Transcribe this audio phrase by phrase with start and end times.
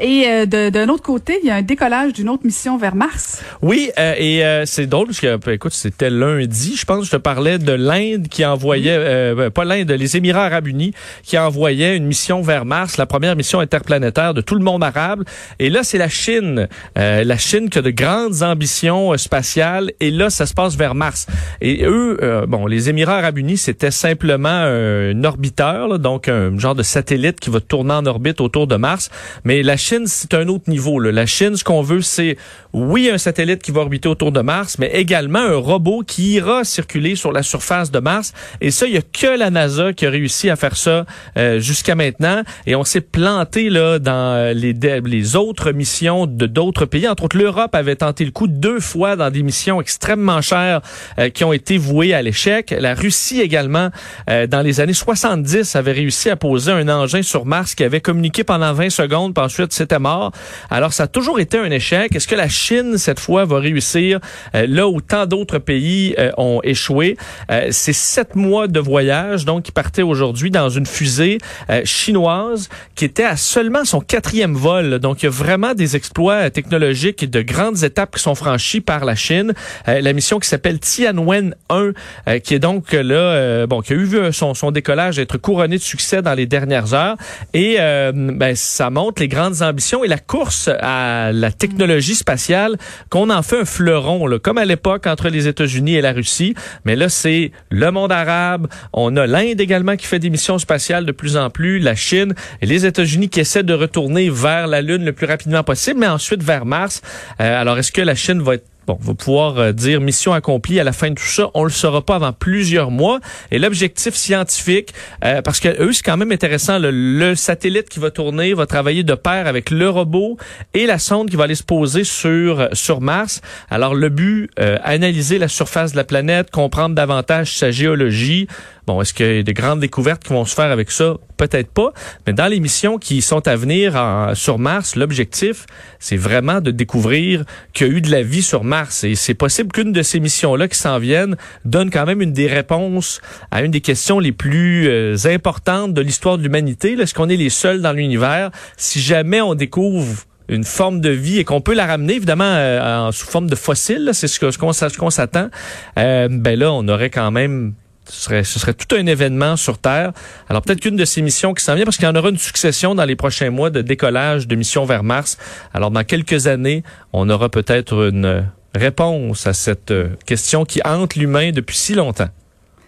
[0.00, 3.42] Et euh, d'un autre côté, il y a un décollage d'une autre mission vers Mars.
[3.62, 7.16] Oui, euh, et euh, c'est drôle parce que, écoute, c'était lundi, je pense, je te
[7.16, 10.92] parlais de l'Inde qui envoyait, ben, pas l'Inde, les Émirats arabes unis
[11.24, 15.24] qui envoyaient une mission vers Mars, la première mission interplanétaire de tout le monde arabe.
[15.58, 19.90] Et là, c'est la Chine, la Chine qui a de grandes ambitions spatiales.
[20.00, 21.26] Et là, ça se passe vers Mars.
[21.60, 26.82] Et eux, bon, les Émirats arabes unis, c'était simplement un orbiteur, donc un genre de
[26.82, 29.10] satellite qui va tourner en orbite autour de Mars.
[29.44, 31.00] Mais la Chine, c'est un autre niveau.
[31.00, 31.12] Là.
[31.12, 32.36] La Chine, ce qu'on veut, c'est
[32.72, 36.64] oui un satellite qui va orbiter autour de Mars, mais également un robot qui ira
[36.64, 38.32] circuler sur la surface de Mars.
[38.60, 41.60] Et ça, il y a que la NASA qui a réussi à faire ça euh,
[41.60, 42.42] jusqu'à maintenant.
[42.66, 47.08] Et on s'est planté là dans les, les autres missions de d'autres pays.
[47.08, 50.80] Entre autres, l'Europe avait tenté le coup deux fois dans des missions extrêmement chères
[51.18, 52.74] euh, qui ont été vouées à l'échec.
[52.78, 53.90] La Russie également,
[54.28, 58.00] euh, dans les années 70, avait réussi à poser un engin sur Mars qui avait
[58.00, 60.32] communiqué pendant 20 secondes, puis ensuite c'était mort.
[60.70, 62.14] Alors ça a toujours été un échec.
[62.14, 64.18] Est-ce que la Chine, cette fois, va réussir?
[64.54, 67.16] Euh, là où tant d'autres pays euh, ont échoué?
[67.50, 71.38] Euh, c'est sept mois de voyage, donc, qui partait aujourd'hui dans une fusée
[71.84, 74.98] chinoise qui était à seulement son quatrième vol.
[74.98, 78.80] Donc, il y a vraiment des exploits technologiques et de grandes étapes qui sont franchies
[78.80, 79.52] par la Chine.
[79.86, 84.54] la mission qui s'appelle Tianwen 1, qui est donc là, bon, qui a eu son,
[84.54, 87.16] son décollage être couronné de succès dans les dernières heures.
[87.54, 89.62] Et ben, ça montre les grandes
[90.04, 92.76] et la course à la technologie spatiale
[93.10, 96.54] qu'on en fait un fleuron, là, comme à l'époque entre les États-Unis et la Russie.
[96.84, 98.68] Mais là, c'est le monde arabe.
[98.92, 102.34] On a l'Inde également qui fait des missions spatiales de plus en plus, la Chine
[102.60, 106.08] et les États-Unis qui essaient de retourner vers la Lune le plus rapidement possible, mais
[106.08, 107.02] ensuite vers Mars.
[107.40, 110.32] Euh, alors, est-ce que la Chine va être Bon, on va pouvoir euh, dire mission
[110.32, 111.50] accomplie à la fin de tout ça.
[111.52, 113.20] On le saura pas avant plusieurs mois.
[113.50, 114.94] Et l'objectif scientifique,
[115.26, 119.02] euh, parce que eux, c'est quand même intéressant, le, satellite qui va tourner va travailler
[119.02, 120.38] de pair avec le robot
[120.72, 123.42] et la sonde qui va aller se poser sur sur Mars.
[123.68, 128.48] Alors le but, euh, analyser la surface de la planète, comprendre davantage sa géologie,
[128.88, 131.16] Bon, est-ce qu'il y a des grandes découvertes qui vont se faire avec ça?
[131.36, 131.92] Peut-être pas.
[132.26, 133.92] Mais dans les missions qui sont à venir
[134.32, 135.66] sur Mars, l'objectif,
[135.98, 137.44] c'est vraiment de découvrir
[137.74, 139.04] qu'il y a eu de la vie sur Mars.
[139.04, 142.46] Et c'est possible qu'une de ces missions-là qui s'en viennent donne quand même une des
[142.46, 146.94] réponses à une des questions les plus euh, importantes de l'histoire de l'humanité.
[146.94, 148.50] Est-ce qu'on est les seuls dans l'univers?
[148.78, 153.12] Si jamais on découvre une forme de vie et qu'on peut la ramener évidemment euh,
[153.12, 155.50] sous forme de fossile, c'est ce qu'on ce qu'on s'attend.
[155.98, 157.74] Euh, ben là, on aurait quand même
[158.08, 160.12] ce serait, ce serait tout un événement sur Terre.
[160.48, 162.38] Alors peut-être qu'une de ces missions qui s'en vient, parce qu'il y en aura une
[162.38, 165.38] succession dans les prochains mois de décollage de missions vers Mars.
[165.74, 166.82] Alors dans quelques années,
[167.12, 172.28] on aura peut-être une réponse à cette euh, question qui hante l'humain depuis si longtemps.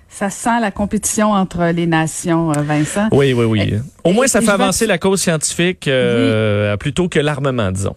[0.09, 3.09] Ça sent la compétition entre les nations, euh, Vincent.
[3.13, 3.75] Oui, oui, oui.
[4.03, 7.95] Au moins, ça fait avancer la cause scientifique euh, plutôt que l'armement, disons.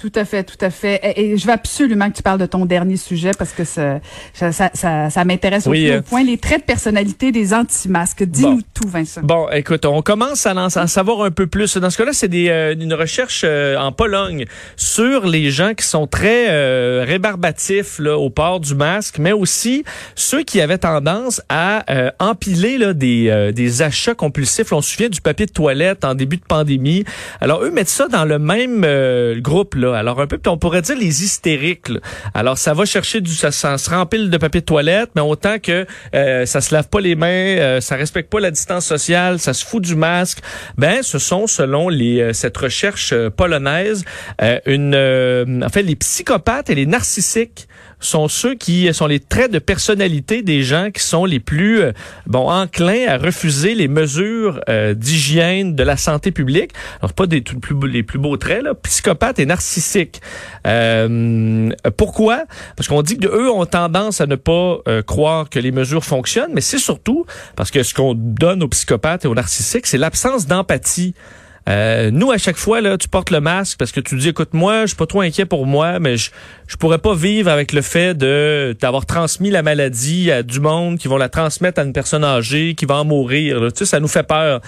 [0.00, 0.98] Tout à fait, tout à fait.
[1.14, 4.00] Et, je veux absolument que tu parles de ton dernier sujet parce que ça,
[4.32, 6.22] ça, ça, ça, m'intéresse au plus euh, point.
[6.22, 8.22] Les traits de personnalité des anti-masques.
[8.22, 9.20] Dis-nous tout, Vincent.
[9.22, 11.76] Bon, écoute, on commence à en, savoir un peu plus.
[11.76, 15.84] Dans ce cas-là, c'est des, euh, une recherche euh, en Pologne sur les gens qui
[15.84, 16.48] sont très
[17.04, 19.84] rébarbatifs là, au port du masque, mais aussi
[20.14, 21.84] ceux qui avaient tendance à
[22.18, 24.72] empiler là, des, des achats compulsifs.
[24.72, 27.04] on se souvient du papier de toilette en début de pandémie.
[27.42, 28.86] Alors, eux mettent ça dans le même
[29.42, 29.74] groupe.
[29.74, 31.88] Là, alors un peu, on pourrait dire les hystériques.
[32.34, 35.86] Alors ça va chercher du, ça, se rempile de papier de toilette, mais autant que
[36.14, 39.52] euh, ça se lave pas les mains, euh, ça respecte pas la distance sociale, ça
[39.52, 40.38] se fout du masque.
[40.76, 44.04] Ben, ce sont selon euh, cette recherche euh, polonaise
[44.66, 44.94] une,
[45.64, 47.68] en fait, les psychopathes et les narcissiques
[48.00, 51.82] sont ceux qui sont les traits de personnalité des gens qui sont les plus
[52.26, 54.60] bon enclins à refuser les mesures
[54.94, 56.72] d'hygiène de la santé publique.
[57.00, 58.74] Alors pas des plus, les plus beaux traits là,
[59.38, 60.20] et narcissiques
[60.66, 62.44] euh, pourquoi?
[62.76, 66.04] Parce qu'on dit que eux ont tendance à ne pas euh, croire que les mesures
[66.04, 67.24] fonctionnent, mais c'est surtout
[67.56, 71.14] parce que ce qu'on donne aux psychopathes et aux narcissiques, c'est l'absence d'empathie.
[71.68, 74.54] Euh, nous, à chaque fois, là, tu portes le masque parce que tu dis, écoute,
[74.54, 76.30] moi, je suis pas trop inquiet pour moi, mais je,
[76.66, 80.98] je pourrais pas vivre avec le fait de d'avoir transmis la maladie à du monde
[80.98, 83.60] qui vont la transmettre à une personne âgée qui va en mourir.
[83.72, 84.60] Tu sais, ça nous fait peur.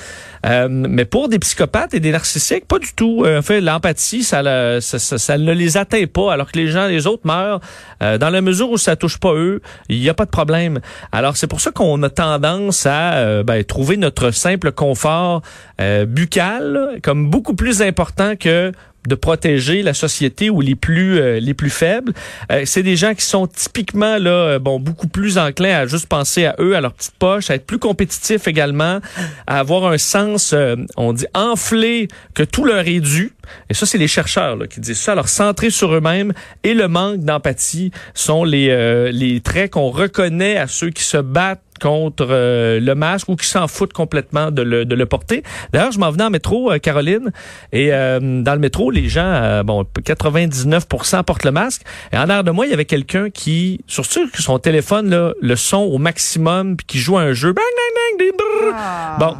[0.45, 3.23] Euh, mais pour des psychopathes et des narcissiques, pas du tout.
[3.25, 6.87] Euh, en fait, l'empathie, ça, ça, ça, ne les atteint pas, alors que les gens,
[6.87, 7.61] les autres meurent.
[8.03, 10.81] Euh, dans la mesure où ça touche pas eux, il n'y a pas de problème.
[11.13, 15.43] Alors, c'est pour ça qu'on a tendance à ben, trouver notre simple confort
[15.79, 18.73] buccal comme beaucoup plus important que
[19.07, 22.13] de protéger la société ou les plus euh, les plus faibles.
[22.51, 26.07] Euh, c'est des gens qui sont typiquement là euh, bon beaucoup plus enclins à juste
[26.07, 29.01] penser à eux, à leur petite poche, à être plus compétitifs également,
[29.47, 30.55] à avoir un sens
[30.97, 33.33] on dit enflé que tout leur est dû.
[33.69, 35.13] Et ça c'est les chercheurs là, qui disent ça.
[35.13, 36.33] Alors centré sur eux-mêmes
[36.63, 41.61] et le manque d'empathie sont les les traits qu'on reconnaît à ceux qui se battent
[41.81, 45.43] contre euh, le masque ou qui s'en foutent complètement de le, de le porter.
[45.73, 47.33] D'ailleurs, je m'en venais en métro, euh, Caroline,
[47.73, 51.83] et euh, dans le métro, les gens, bon, 99% portent le masque.
[52.13, 55.33] Et en arrière de moi, il y avait quelqu'un qui, sur que son téléphone, là,
[55.41, 57.53] le son au maximum, puis qui joue à un jeu.
[57.53, 58.33] Bang, bang, bang,
[58.75, 59.17] ah.
[59.19, 59.37] Bon,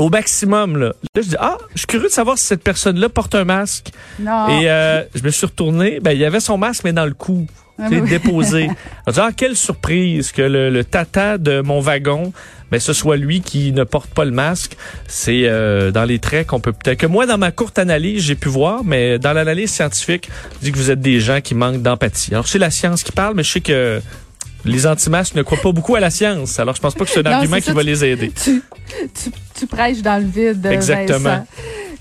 [0.00, 0.76] au maximum.
[0.76, 0.86] Là.
[0.86, 3.90] là, je dis, ah, je suis curieux de savoir si cette personne-là porte un masque.
[4.18, 4.48] Non.
[4.48, 4.64] Et
[5.14, 7.46] je me suis retourné, ben, il y avait son masque, mais dans le cou.
[7.82, 8.68] Ah, déposé.
[9.06, 12.32] ah, quelle surprise que le, tata de mon wagon,
[12.70, 14.76] mais ben, ce soit lui qui ne porte pas le masque.
[15.06, 18.34] C'est euh, dans les traits qu'on peut peut-être que moi dans ma courte analyse j'ai
[18.34, 20.28] pu voir, mais dans l'analyse scientifique,
[20.60, 22.32] je dis que vous êtes des gens qui manquent d'empathie.
[22.32, 24.00] Alors c'est la science qui parle, mais je sais que
[24.64, 26.58] les anti-masques ne croient pas beaucoup à la science.
[26.58, 28.32] Alors, je pense pas que c'est un argument qui va les aider.
[29.14, 30.66] Tu, tu, prêches dans le vide.
[30.66, 31.46] Exactement.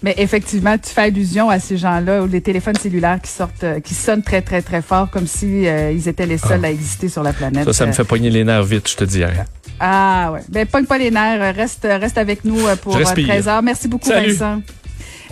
[0.01, 3.93] Mais effectivement, tu fais allusion à ces gens-là, les téléphones cellulaires qui sortent, euh, qui
[3.93, 6.67] sonnent très, très, très fort, comme si euh, ils étaient les seuls ah.
[6.67, 7.65] à exister sur la planète.
[7.65, 9.45] Ça, ça me fait pogner les nerfs vite, je te dirais.
[9.79, 10.41] Ah ouais.
[10.49, 11.55] Ben, pogne pas les nerfs.
[11.55, 13.61] Reste, reste avec nous euh, pour 13 heures.
[13.61, 14.61] Merci beaucoup, Vincent.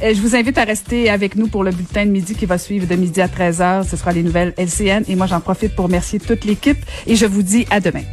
[0.02, 2.88] Je vous invite à rester avec nous pour le bulletin de midi qui va suivre
[2.88, 3.88] de midi à 13h.
[3.88, 5.04] Ce sera les nouvelles LCN.
[5.08, 6.78] Et moi, j'en profite pour remercier toute l'équipe.
[7.08, 8.04] Et je vous dis à demain.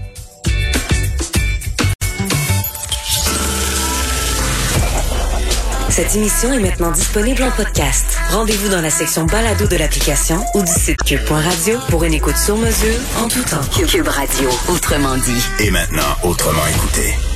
[5.91, 8.19] Cette émission est maintenant disponible en podcast.
[8.31, 12.57] Rendez-vous dans la section balado de l'application ou du site cube.radio pour une écoute sur
[12.57, 13.63] mesure en tout temps.
[13.87, 15.47] Cube Radio, autrement dit.
[15.61, 17.34] Et maintenant, autrement écouté.